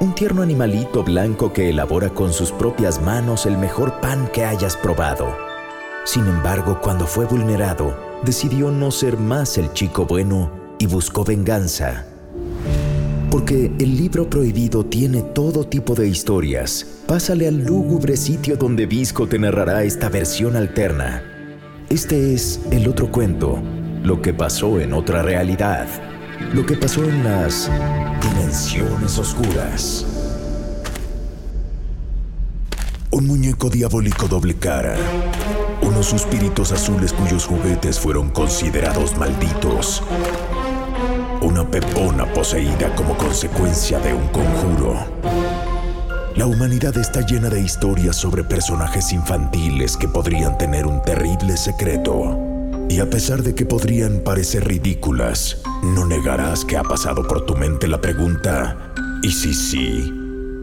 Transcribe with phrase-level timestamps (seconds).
[0.00, 4.76] Un tierno animalito blanco que elabora con sus propias manos el mejor pan que hayas
[4.76, 5.36] probado.
[6.04, 12.06] Sin embargo, cuando fue vulnerado, decidió no ser más el chico bueno y buscó venganza.
[13.30, 16.86] Porque el libro prohibido tiene todo tipo de historias.
[17.06, 21.22] Pásale al lúgubre sitio donde Visco te narrará esta versión alterna.
[21.90, 23.60] Este es el otro cuento,
[24.04, 25.86] lo que pasó en otra realidad,
[26.54, 27.70] lo que pasó en las
[28.48, 30.06] Dimensiones Oscuras.
[33.10, 34.96] Un muñeco diabólico doble cara.
[35.82, 40.02] Unos suspiritos azules cuyos juguetes fueron considerados malditos.
[41.42, 44.96] Una pepona poseída como consecuencia de un conjuro.
[46.34, 52.47] La humanidad está llena de historias sobre personajes infantiles que podrían tener un terrible secreto.
[52.90, 57.54] Y a pesar de que podrían parecer ridículas, no negarás que ha pasado por tu
[57.54, 60.14] mente la pregunta, ¿y si sí?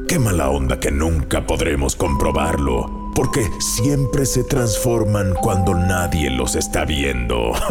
[0.08, 6.84] Qué mala onda que nunca podremos comprobarlo, porque siempre se transforman cuando nadie los está
[6.84, 7.54] viendo.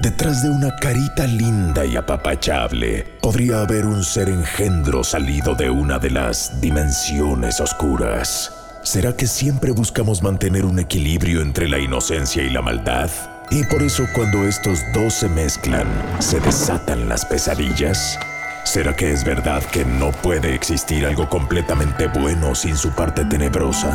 [0.00, 5.98] Detrás de una carita linda y apapachable podría haber un ser engendro salido de una
[5.98, 8.57] de las dimensiones oscuras.
[8.88, 13.10] ¿Será que siempre buscamos mantener un equilibrio entre la inocencia y la maldad?
[13.50, 15.86] Y por eso cuando estos dos se mezclan,
[16.20, 18.18] se desatan las pesadillas.
[18.64, 23.90] ¿Será que es verdad que no puede existir algo completamente bueno sin su parte tenebrosa?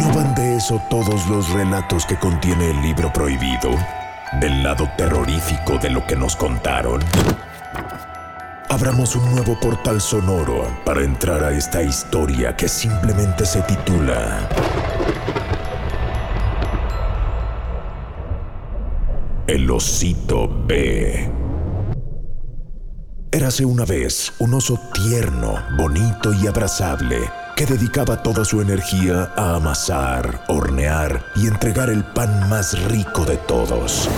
[0.00, 3.70] ¿No van de eso todos los relatos que contiene el libro prohibido?
[4.40, 7.00] ¿Del lado terrorífico de lo que nos contaron?
[8.68, 14.48] Abramos un nuevo portal sonoro para entrar a esta historia que simplemente se titula
[19.46, 21.30] El osito B.
[23.32, 29.56] Érase una vez un oso tierno, bonito y abrazable que dedicaba toda su energía a
[29.56, 34.08] amasar, hornear y entregar el pan más rico de todos.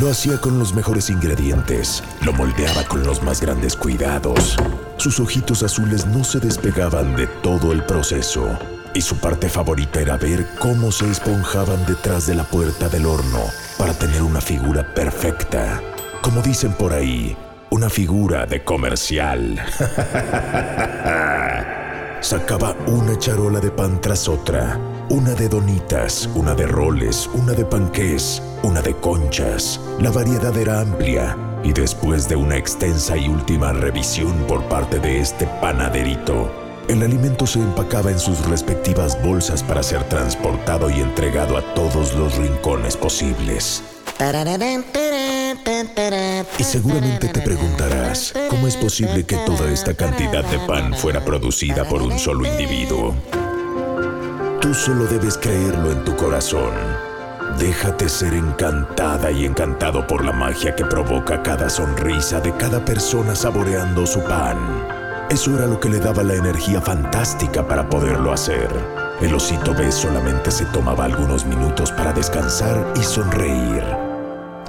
[0.00, 4.58] Lo hacía con los mejores ingredientes, lo moldeaba con los más grandes cuidados.
[4.98, 8.46] Sus ojitos azules no se despegaban de todo el proceso
[8.92, 13.40] y su parte favorita era ver cómo se esponjaban detrás de la puerta del horno
[13.78, 15.80] para tener una figura perfecta.
[16.20, 17.34] Como dicen por ahí,
[17.70, 19.56] una figura de comercial.
[22.20, 27.64] Sacaba una charola de pan tras otra una de donitas, una de roles, una de
[27.64, 29.80] panqués, una de conchas.
[30.00, 35.20] La variedad era amplia y después de una extensa y última revisión por parte de
[35.20, 36.50] este panaderito,
[36.88, 42.14] el alimento se empacaba en sus respectivas bolsas para ser transportado y entregado a todos
[42.14, 43.82] los rincones posibles.
[46.58, 51.84] Y seguramente te preguntarás, ¿cómo es posible que toda esta cantidad de pan fuera producida
[51.84, 53.14] por un solo individuo?
[54.66, 56.72] Tú solo debes creerlo en tu corazón.
[57.56, 63.36] Déjate ser encantada y encantado por la magia que provoca cada sonrisa de cada persona
[63.36, 64.58] saboreando su pan.
[65.30, 68.68] Eso era lo que le daba la energía fantástica para poderlo hacer.
[69.20, 73.84] El osito B solamente se tomaba algunos minutos para descansar y sonreír.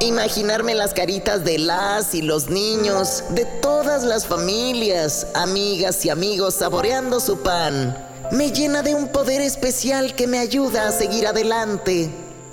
[0.02, 6.54] Imaginarme las caritas de las y los niños, de todas las familias, amigas y amigos
[6.54, 7.98] saboreando su pan
[8.32, 12.10] me llena de un poder especial que me ayuda a seguir adelante.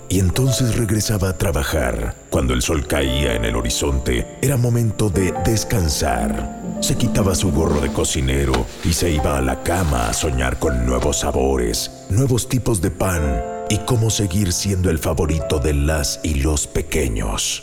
[0.09, 2.15] Y entonces regresaba a trabajar.
[2.31, 6.63] Cuando el sol caía en el horizonte, era momento de descansar.
[6.81, 10.87] Se quitaba su gorro de cocinero y se iba a la cama a soñar con
[10.87, 16.35] nuevos sabores, nuevos tipos de pan y cómo seguir siendo el favorito de las y
[16.35, 17.63] los pequeños.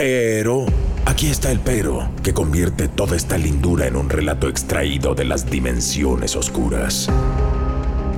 [0.00, 0.64] Pero,
[1.06, 5.50] aquí está el pero, que convierte toda esta lindura en un relato extraído de las
[5.50, 7.08] dimensiones oscuras.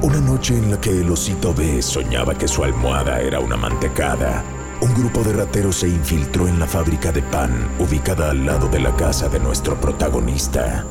[0.03, 4.44] Una noche en la que el osito B soñaba que su almohada era una mantecada,
[4.82, 8.81] un grupo de rateros se infiltró en la fábrica de pan ubicada al lado de
[8.81, 10.85] la casa de nuestro protagonista.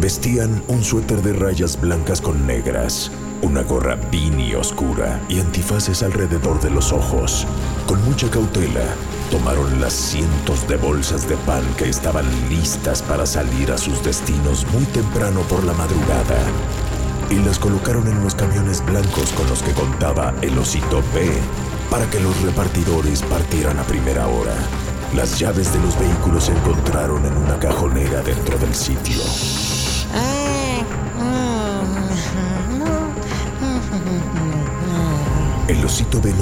[0.00, 3.12] Vestían un suéter de rayas blancas con negras,
[3.42, 7.46] una gorra beanie oscura y antifaces alrededor de los ojos.
[7.86, 8.84] Con mucha cautela,
[9.30, 14.66] tomaron las cientos de bolsas de pan que estaban listas para salir a sus destinos
[14.72, 16.38] muy temprano por la madrugada
[17.30, 21.32] y las colocaron en los camiones blancos con los que contaba el osito B
[21.90, 24.54] para que los repartidores partieran a primera hora.
[25.14, 29.81] Las llaves de los vehículos se encontraron en una cajonera dentro del sitio.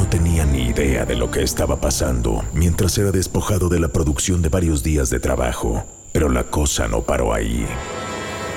[0.01, 4.41] No tenía ni idea de lo que estaba pasando mientras era despojado de la producción
[4.41, 7.67] de varios días de trabajo, pero la cosa no paró ahí.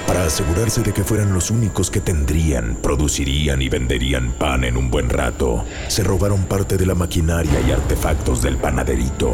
[0.08, 4.90] Para asegurarse de que fueran los únicos que tendrían, producirían y venderían pan en un
[4.90, 9.34] buen rato, se robaron parte de la maquinaria y artefactos del panaderito.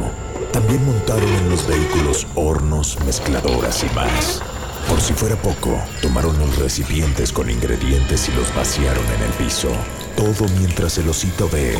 [0.51, 4.41] También montaron en los vehículos hornos, mezcladoras y más.
[4.87, 9.69] Por si fuera poco, tomaron los recipientes con ingredientes y los vaciaron en el piso.
[10.19, 11.77] Todo mientras el osito B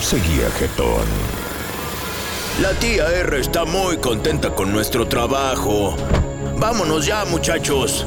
[0.00, 1.04] seguía jetón.
[2.62, 5.94] La tía R está muy contenta con nuestro trabajo.
[6.56, 8.06] Vámonos ya, muchachos.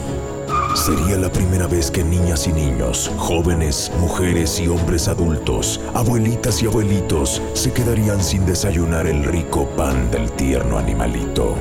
[0.74, 6.66] Sería la primera vez que niñas y niños, jóvenes, mujeres y hombres adultos, abuelitas y
[6.66, 11.56] abuelitos se quedarían sin desayunar el rico pan del tierno animalito.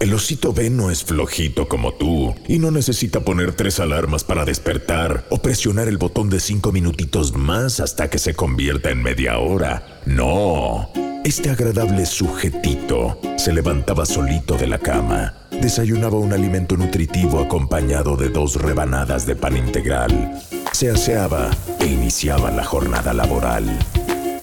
[0.00, 4.46] El osito B no es flojito como tú y no necesita poner tres alarmas para
[4.46, 9.38] despertar o presionar el botón de cinco minutitos más hasta que se convierta en media
[9.38, 10.00] hora.
[10.06, 10.90] No.
[11.22, 18.30] Este agradable sujetito se levantaba solito de la cama, desayunaba un alimento nutritivo acompañado de
[18.30, 20.32] dos rebanadas de pan integral,
[20.72, 23.66] se aseaba e iniciaba la jornada laboral.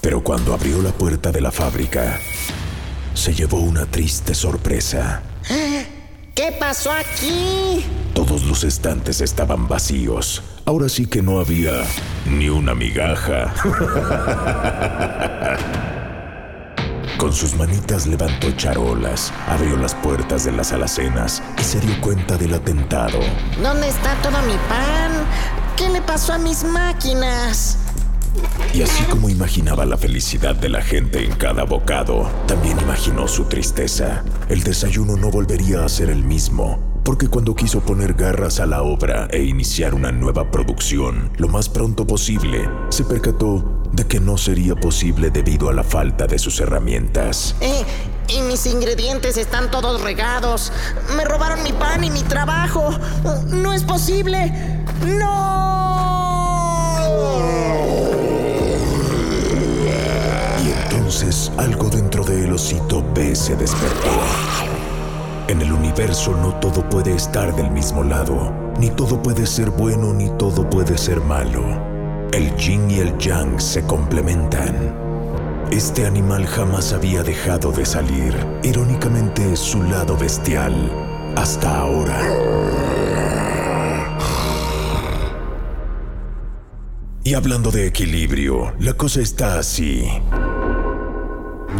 [0.01, 2.19] Pero cuando abrió la puerta de la fábrica,
[3.15, 5.23] se llevó una triste sorpresa.
[5.47, 7.85] ¿Qué pasó aquí?
[8.13, 10.43] Todos los estantes estaban vacíos.
[10.65, 11.71] Ahora sí que no había
[12.29, 13.53] ni una migaja.
[17.17, 22.37] Con sus manitas levantó charolas, abrió las puertas de las alacenas y se dio cuenta
[22.37, 23.19] del atentado.
[23.63, 25.25] ¿Dónde está todo mi pan?
[25.75, 27.79] ¿Qué le pasó a mis máquinas?
[28.73, 33.45] Y así como imaginaba la felicidad de la gente en cada bocado, también imaginó su
[33.45, 34.23] tristeza.
[34.49, 38.83] El desayuno no volvería a ser el mismo, porque cuando quiso poner garras a la
[38.83, 44.37] obra e iniciar una nueva producción lo más pronto posible, se percató de que no
[44.37, 47.55] sería posible debido a la falta de sus herramientas.
[47.61, 47.83] Eh,
[48.27, 50.71] y mis ingredientes están todos regados.
[51.15, 52.89] Me robaron mi pan y mi trabajo.
[53.47, 54.51] No es posible.
[55.05, 55.86] ¡No!
[61.19, 64.11] Entonces algo dentro de el osito B se despertó.
[65.47, 70.13] En el universo no todo puede estar del mismo lado, ni todo puede ser bueno
[70.13, 71.63] ni todo puede ser malo.
[72.33, 74.95] El yin y el yang se complementan.
[75.71, 80.75] Este animal jamás había dejado de salir, irónicamente su lado bestial,
[81.35, 82.21] hasta ahora.
[87.23, 90.07] Y hablando de equilibrio, la cosa está así.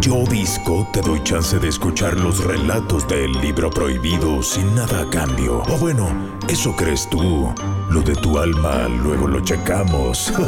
[0.08, 5.10] Yo, Disco, te doy chance de escuchar los relatos del libro prohibido sin nada a
[5.10, 5.64] cambio.
[5.68, 6.08] O bueno,
[6.48, 7.54] eso crees tú.
[7.90, 10.32] Lo de tu alma luego lo checamos.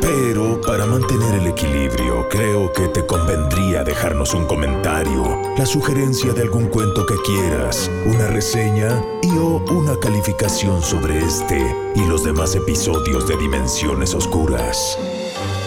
[0.00, 6.40] Pero para mantener el equilibrio, creo que te convendría dejarnos un comentario, la sugerencia de
[6.40, 12.54] algún cuento que quieras, una reseña y o una calificación sobre este y los demás
[12.54, 14.96] episodios de Dimensiones Oscuras.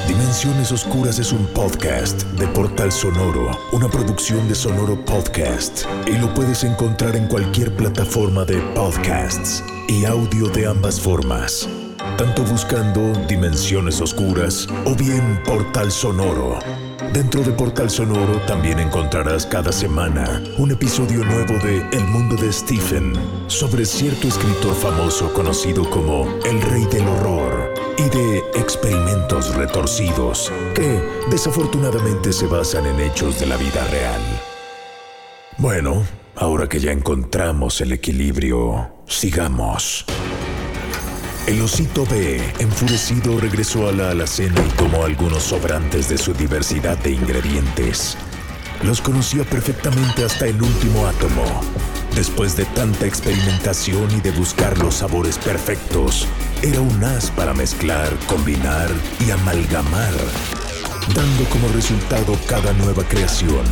[0.07, 6.33] Dimensiones Oscuras es un podcast de Portal Sonoro, una producción de Sonoro Podcast, y lo
[6.33, 11.69] puedes encontrar en cualquier plataforma de podcasts y audio de ambas formas,
[12.17, 16.59] tanto buscando Dimensiones Oscuras o bien Portal Sonoro.
[17.13, 22.51] Dentro de Portal Sonoro también encontrarás cada semana un episodio nuevo de El mundo de
[22.51, 23.13] Stephen,
[23.47, 31.01] sobre cierto escritor famoso conocido como el Rey del Horror, y de experimentos retorcidos que
[31.29, 34.21] desafortunadamente se basan en hechos de la vida real.
[35.57, 36.03] Bueno,
[36.35, 40.05] ahora que ya encontramos el equilibrio, sigamos.
[41.45, 46.97] El osito B, enfurecido, regresó a la alacena y tomó algunos sobrantes de su diversidad
[46.97, 48.17] de ingredientes.
[48.81, 51.43] Los conocía perfectamente hasta el último átomo.
[52.15, 56.27] Después de tanta experimentación y de buscar los sabores perfectos,
[56.63, 58.89] era un as para mezclar, combinar
[59.19, 60.13] y amalgamar,
[61.13, 63.65] dando como resultado cada nueva creación.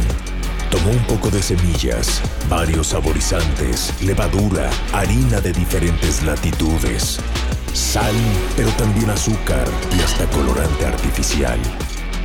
[0.69, 7.19] Tomó un poco de semillas, varios saborizantes, levadura, harina de diferentes latitudes,
[7.71, 8.13] sal,
[8.57, 9.65] pero también azúcar
[9.97, 11.59] y hasta colorante artificial.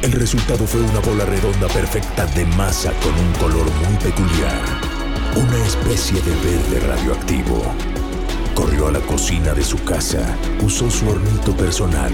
[0.02, 4.62] El resultado fue una bola redonda perfecta de masa con un color muy peculiar,
[5.36, 7.95] una especie de verde radioactivo.
[8.56, 10.18] Corrió a la cocina de su casa,
[10.64, 12.10] usó su hornito personal.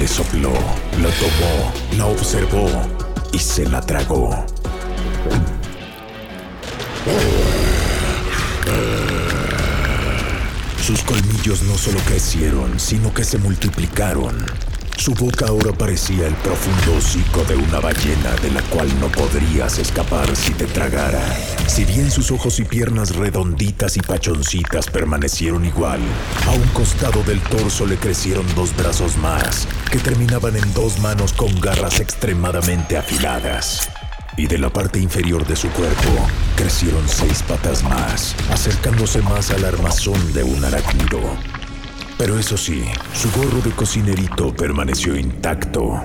[0.00, 2.68] Le sopló, la tomó, la observó
[3.32, 4.44] y se la tragó.
[10.84, 14.44] Sus colmillos no solo crecieron, sino que se multiplicaron.
[14.98, 19.78] Su boca ahora parecía el profundo hocico de una ballena de la cual no podrías
[19.78, 21.22] escapar si te tragara.
[21.68, 26.00] Si bien sus ojos y piernas redonditas y pachoncitas permanecieron igual,
[26.48, 31.32] a un costado del torso le crecieron dos brazos más, que terminaban en dos manos
[31.32, 33.88] con garras extremadamente afiladas
[34.36, 36.26] y de la parte inferior de su cuerpo
[36.56, 41.57] crecieron seis patas más, acercándose más al armazón de un arácnido.
[42.18, 42.84] Pero eso sí,
[43.14, 46.02] su gorro de cocinerito permaneció intacto.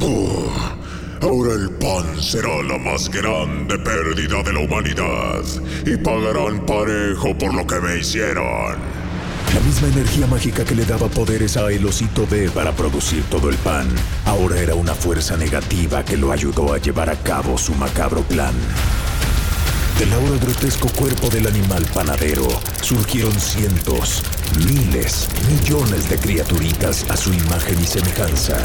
[1.22, 5.44] Ahora el pan será la más grande pérdida de la humanidad
[5.86, 8.78] y pagarán parejo por lo que me hicieron.
[9.54, 13.50] La misma energía mágica que le daba poderes a el osito B para producir todo
[13.50, 13.88] el pan,
[14.26, 18.54] ahora era una fuerza negativa que lo ayudó a llevar a cabo su macabro plan.
[20.00, 22.48] Del ahora grotesco cuerpo del animal panadero
[22.82, 24.24] surgieron cientos,
[24.66, 28.58] miles, millones de criaturitas a su imagen y semejanza.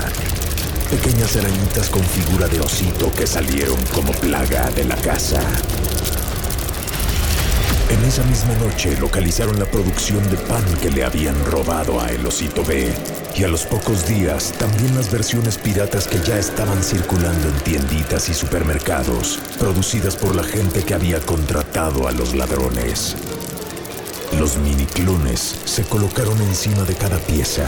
[0.91, 5.43] Pequeñas arañitas con figura de osito que salieron como plaga de la casa.
[7.91, 12.27] En esa misma noche localizaron la producción de pan que le habían robado a El
[12.27, 13.18] Osito B.
[13.37, 18.29] Y a los pocos días, también las versiones piratas que ya estaban circulando en tienditas
[18.29, 23.17] y supermercados, producidas por la gente que había contratado a los ladrones.
[24.39, 27.67] Los mini clones se colocaron encima de cada pieza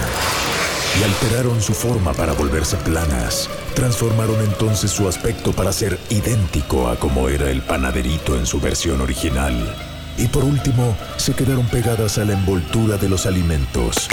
[0.99, 3.49] y alteraron su forma para volverse planas.
[3.75, 9.01] Transformaron entonces su aspecto para ser idéntico a como era el panaderito en su versión
[9.01, 9.55] original.
[10.19, 14.09] Y por último, se quedaron pegadas a la envoltura de los alimentos.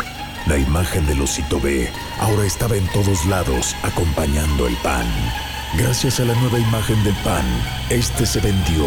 [0.48, 1.90] La imagen del osito B
[2.20, 5.06] ahora estaba en todos lados acompañando el pan.
[5.78, 7.44] Gracias a la nueva imagen del pan,
[7.90, 8.86] este se vendió,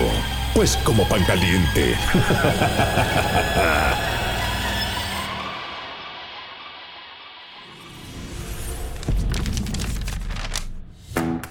[0.55, 1.95] pues como pan caliente.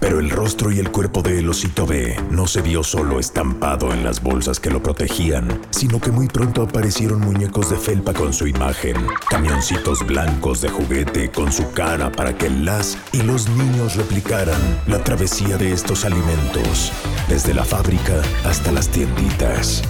[0.09, 3.93] Pero el rostro y el cuerpo de El Osito B no se vio solo estampado
[3.93, 8.33] en las bolsas que lo protegían, sino que muy pronto aparecieron muñecos de felpa con
[8.33, 8.95] su imagen,
[9.29, 15.03] camioncitos blancos de juguete con su cara para que las y los niños replicaran la
[15.03, 16.91] travesía de estos alimentos,
[17.27, 19.83] desde la fábrica hasta las tienditas.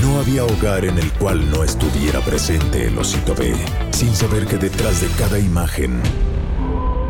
[0.00, 3.54] No había hogar en el cual no estuviera presente el osito B,
[3.90, 6.00] sin saber que detrás de cada imagen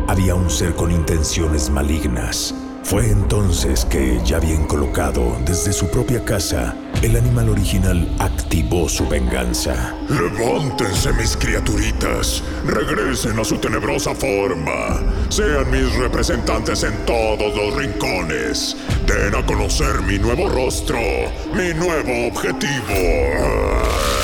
[0.09, 2.55] había un ser con intenciones malignas.
[2.83, 9.07] Fue entonces que, ya bien colocado desde su propia casa, el animal original activó su
[9.07, 9.93] venganza.
[10.09, 14.99] Levántense mis criaturitas, regresen a su tenebrosa forma,
[15.29, 18.75] sean mis representantes en todos los rincones,
[19.05, 20.97] den a conocer mi nuevo rostro,
[21.53, 24.18] mi nuevo objetivo.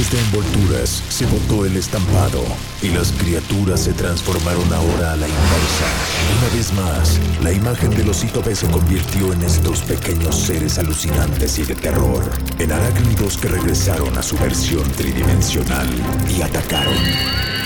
[0.00, 2.42] Miles de envolturas se botó el estampado
[2.80, 5.84] y las criaturas se transformaron ahora a la inversa.
[6.38, 11.58] Una vez más, la imagen del osito B se convirtió en estos pequeños seres alucinantes
[11.58, 12.24] y de terror,
[12.58, 15.90] en arácnidos que regresaron a su versión tridimensional
[16.34, 17.59] y atacaron.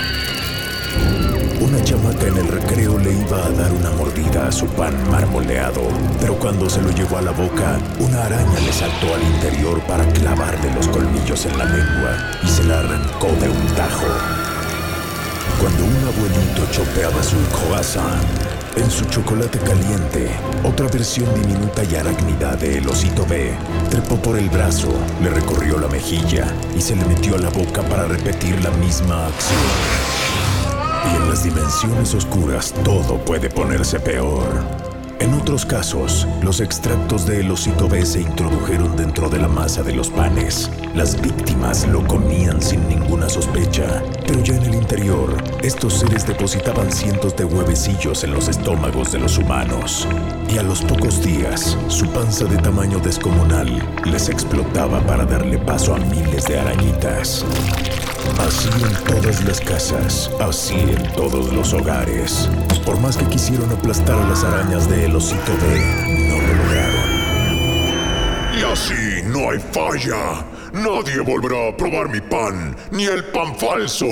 [1.60, 5.82] Una chamaca en el recreo le iba a dar una mordida a su pan marmoleado,
[6.20, 10.06] pero cuando se lo llevó a la boca, una araña le saltó al interior para
[10.12, 14.06] clavarle los colmillos en la lengua y se la arrancó de un tajo.
[15.60, 18.22] Cuando un abuelito chopeaba su croissant
[18.76, 20.28] en su chocolate caliente,
[20.64, 23.52] otra versión diminuta y arácnida de osito B
[23.88, 26.44] trepó por el brazo, le recorrió la mejilla
[26.76, 30.13] y se le metió a la boca para repetir la misma acción.
[31.12, 34.44] Y en las dimensiones oscuras todo puede ponerse peor.
[35.20, 39.94] En otros casos, los extractos de osito B se introdujeron dentro de la masa de
[39.94, 40.70] los panes.
[40.94, 46.90] Las víctimas lo comían sin ninguna sospecha, pero ya en el interior, estos seres depositaban
[46.92, 50.06] cientos de huevecillos en los estómagos de los humanos.
[50.48, 55.94] Y a los pocos días, su panza de tamaño descomunal les explotaba para darle paso
[55.94, 57.44] a miles de arañitas.
[58.38, 62.48] Así en todas las casas, así en todos los hogares.
[62.84, 65.80] Por más que quisieron aplastar a las arañas de El Osito B,
[66.28, 67.14] no lo lograron.
[68.58, 70.44] Y así no hay falla.
[70.72, 74.06] Nadie volverá a probar mi pan, ni el pan falso.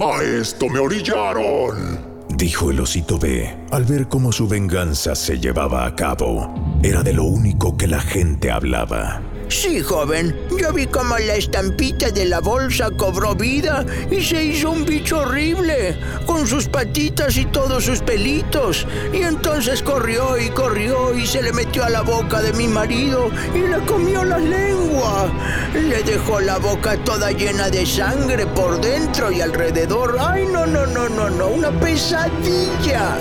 [0.00, 2.09] A esto me orillaron.
[2.40, 6.54] Dijo el osito B al ver cómo su venganza se llevaba a cabo.
[6.82, 9.20] Era de lo único que la gente hablaba.
[9.50, 10.38] Sí, joven.
[10.56, 15.18] Yo vi cómo la estampita de la bolsa cobró vida y se hizo un bicho
[15.18, 18.86] horrible, con sus patitas y todos sus pelitos.
[19.12, 23.28] Y entonces corrió y corrió y se le metió a la boca de mi marido
[23.52, 25.28] y le comió la lengua.
[25.74, 30.16] Le dejó la boca toda llena de sangre por dentro y alrededor.
[30.20, 33.18] Ay, no, no, no, no, no, una pesadilla.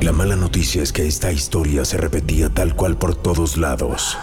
[0.00, 4.16] La mala noticia es que esta historia se repetía tal cual por todos lados.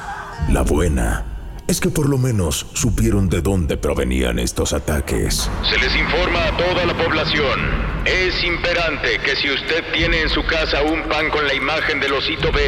[0.50, 1.25] La buena
[1.68, 5.50] es que por lo menos supieron de dónde provenían estos ataques.
[5.68, 7.60] Se les informa a toda la población.
[8.06, 12.14] Es imperante que si usted tiene en su casa un pan con la imagen del
[12.14, 12.62] osito B,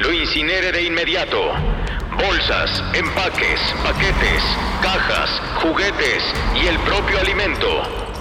[0.00, 1.40] lo incinere de inmediato.
[2.18, 4.42] Bolsas, empaques, paquetes,
[4.82, 5.30] cajas,
[5.62, 6.24] juguetes
[6.60, 7.68] y el propio alimento.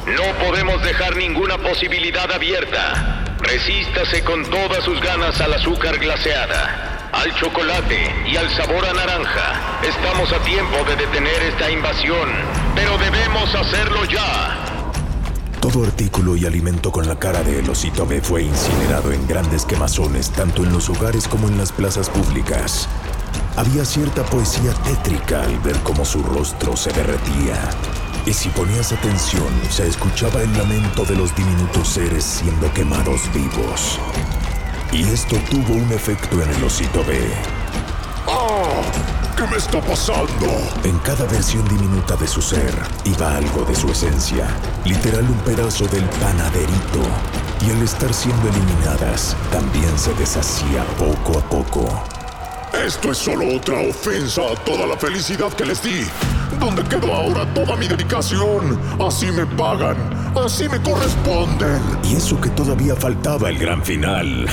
[0.05, 3.35] No podemos dejar ninguna posibilidad abierta.
[3.39, 9.81] Resístase con todas sus ganas al azúcar glaseada al chocolate y al sabor a naranja.
[9.83, 12.29] Estamos a tiempo de detener esta invasión,
[12.75, 14.65] pero debemos hacerlo ya.
[15.59, 19.65] Todo artículo y alimento con la cara de El Osito B fue incinerado en grandes
[19.65, 22.87] quemazones tanto en los hogares como en las plazas públicas.
[23.57, 27.69] Había cierta poesía tétrica al ver cómo su rostro se derretía.
[28.25, 33.99] Y si ponías atención, se escuchaba el lamento de los diminutos seres siendo quemados vivos.
[34.93, 37.17] Y esto tuvo un efecto en el osito B.
[38.27, 38.81] ¡Ah!
[39.37, 40.47] ¿Qué me está pasando?
[40.83, 42.73] En cada versión diminuta de su ser
[43.05, 44.47] iba algo de su esencia,
[44.83, 47.01] literal un pedazo del panaderito.
[47.65, 52.03] Y al estar siendo eliminadas, también se deshacía poco a poco.
[52.85, 56.05] Esto es solo otra ofensa a toda la felicidad que les di.
[56.59, 58.79] ¿Dónde quedó ahora toda mi dedicación?
[58.99, 59.97] Así me pagan,
[60.35, 61.81] así me corresponden.
[62.03, 64.47] Y eso que todavía faltaba el gran final.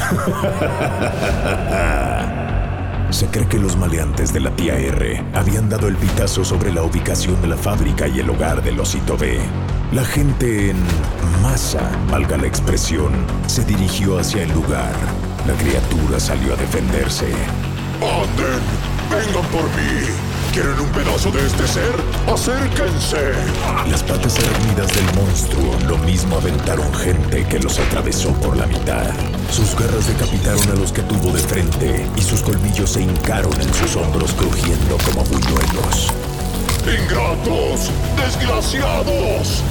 [3.10, 6.82] Se cree que los maleantes de la tía R habían dado el pitazo sobre la
[6.82, 9.38] ubicación de la fábrica y el hogar del osito B.
[9.92, 10.76] La gente en
[11.42, 13.12] masa, valga la expresión,
[13.46, 14.92] se dirigió hacia el lugar.
[15.46, 17.32] La criatura salió a defenderse.
[18.02, 18.60] ¡Anden!
[19.10, 20.27] ¡Vengan por mí!
[20.58, 21.94] ¿Quieren un pedazo de este ser?
[22.26, 23.30] ¡Acérquense!
[23.88, 29.08] Las patas armidas del monstruo lo mismo aventaron gente que los atravesó por la mitad.
[29.52, 33.72] Sus garras decapitaron a los que tuvo de frente y sus colmillos se hincaron en
[33.72, 36.12] sus hombros crujiendo como buñuelos.
[36.82, 37.92] ¡Ingratos!
[38.16, 39.62] ¡Desgraciados!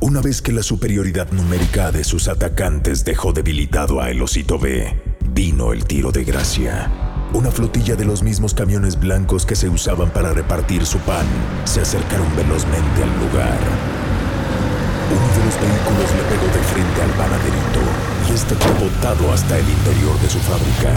[0.00, 4.92] Una vez que la superioridad numérica de sus atacantes dejó debilitado a El Osito B,
[5.20, 7.09] vino el tiro de gracia.
[7.32, 11.24] Una flotilla de los mismos camiones blancos que se usaban para repartir su pan
[11.64, 13.58] se acercaron velozmente al lugar.
[15.10, 17.80] Uno de los vehículos le pegó de frente al panaderito
[18.28, 20.92] y este fue botado hasta el interior de su fábrica.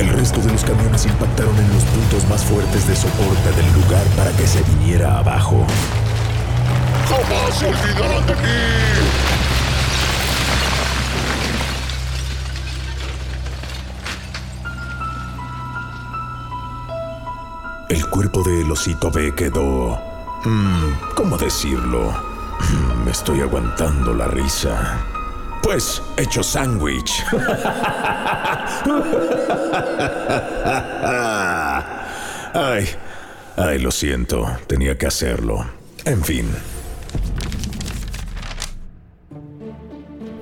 [0.00, 4.04] El resto de los camiones impactaron en los puntos más fuertes de soporte del lugar
[4.16, 5.64] para que se viniera abajo.
[7.08, 9.47] ¡Jamás se olvidarán de mí!
[18.08, 20.00] El cuerpo del osito B quedó...
[20.42, 22.10] Mmm, ¿cómo decirlo?
[22.58, 25.04] Mm, me estoy aguantando la risa.
[25.62, 27.22] Pues hecho sándwich.
[32.54, 32.88] ay,
[33.58, 35.66] ay, lo siento, tenía que hacerlo.
[36.06, 36.50] En fin.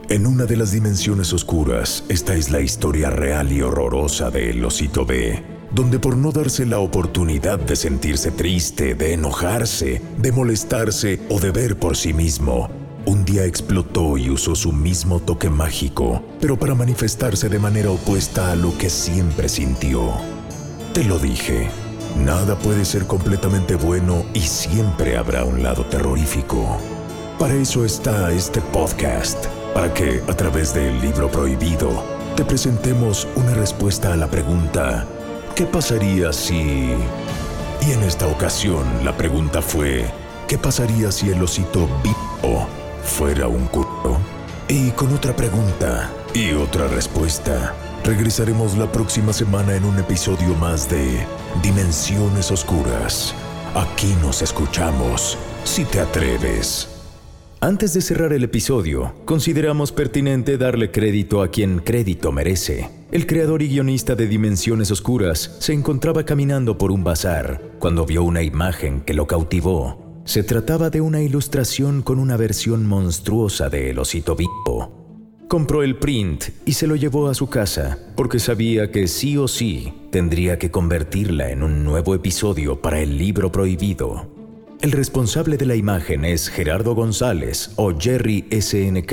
[0.09, 4.65] En una de las dimensiones oscuras, esta es la historia real y horrorosa de El
[4.65, 11.21] Osito B donde por no darse la oportunidad de sentirse triste, de enojarse, de molestarse
[11.29, 12.71] o de ver por sí mismo,
[13.05, 18.53] un día explotó y usó su mismo toque mágico, pero para manifestarse de manera opuesta
[18.53, 20.13] a lo que siempre sintió.
[20.95, 21.69] Te lo dije,
[22.25, 26.79] nada puede ser completamente bueno y siempre habrá un lado terrorífico.
[27.39, 32.03] Para eso está este podcast, para que a través del libro prohibido
[32.35, 35.07] te presentemos una respuesta a la pregunta,
[35.57, 36.91] ¿qué pasaría si...
[37.81, 40.05] Y en esta ocasión la pregunta fue,
[40.47, 42.67] ¿qué pasaría si el osito vivo
[43.03, 44.19] fuera un culo?
[44.69, 50.91] Y con otra pregunta y otra respuesta, regresaremos la próxima semana en un episodio más
[50.91, 51.27] de
[51.63, 53.35] Dimensiones Oscuras.
[53.75, 56.89] Aquí nos escuchamos, si te atreves.
[57.61, 62.96] Antes de cerrar el episodio, consideramos pertinente darle crédito a quien crédito merece.
[63.13, 68.25] El creador y guionista de Dimensiones Oscuras se encontraba caminando por un bazar cuando vio
[68.25, 70.21] una imagen que lo cautivó.
[70.25, 75.37] Se trataba de una ilustración con una versión monstruosa de El Osito Vivo.
[75.47, 79.47] Compró el print y se lo llevó a su casa porque sabía que sí o
[79.47, 84.35] sí tendría que convertirla en un nuevo episodio para el libro prohibido.
[84.81, 89.13] El responsable de la imagen es Gerardo González o Jerry SNK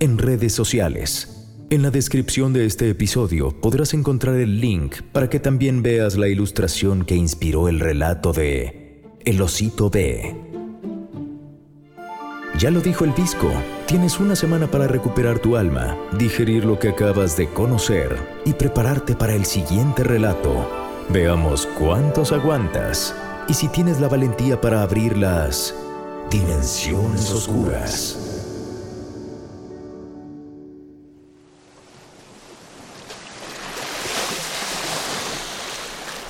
[0.00, 1.35] en redes sociales.
[1.68, 6.28] En la descripción de este episodio podrás encontrar el link para que también veas la
[6.28, 10.36] ilustración que inspiró el relato de El Osito B.
[12.56, 13.50] Ya lo dijo el disco,
[13.86, 19.16] tienes una semana para recuperar tu alma, digerir lo que acabas de conocer y prepararte
[19.16, 20.70] para el siguiente relato.
[21.08, 23.12] Veamos cuántos aguantas
[23.48, 25.74] y si tienes la valentía para abrir las
[26.30, 28.25] dimensiones oscuras.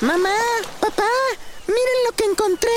[0.06, 0.36] Mamá,
[0.80, 1.02] papá,
[1.66, 2.70] miren lo que encontré.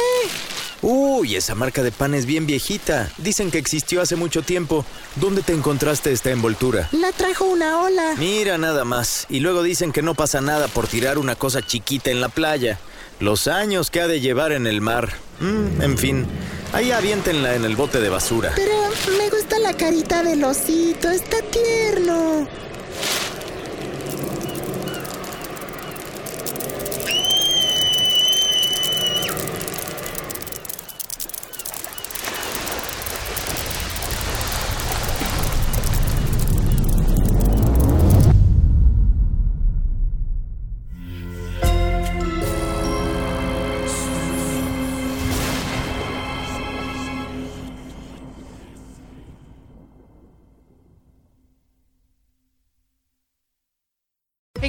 [0.81, 3.07] Uy, esa marca de pan es bien viejita.
[3.19, 4.83] Dicen que existió hace mucho tiempo.
[5.15, 6.89] ¿Dónde te encontraste esta envoltura?
[6.91, 8.15] La trajo una ola.
[8.17, 9.27] Mira nada más.
[9.29, 12.79] Y luego dicen que no pasa nada por tirar una cosa chiquita en la playa.
[13.19, 15.13] Los años que ha de llevar en el mar.
[15.39, 16.25] Mm, en fin,
[16.73, 18.53] ahí aviéntenla en el bote de basura.
[18.55, 18.73] Pero
[19.19, 22.47] me gusta la carita del osito, está tierno.